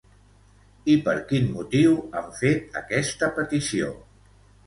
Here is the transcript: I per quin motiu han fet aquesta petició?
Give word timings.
I 0.93 0.95
per 1.07 1.13
quin 1.31 1.51
motiu 1.57 1.93
han 2.21 2.33
fet 2.39 2.81
aquesta 2.83 3.31
petició? 3.39 3.93